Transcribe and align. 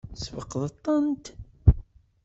Tesfeqdeḍ-tent? 0.13 1.25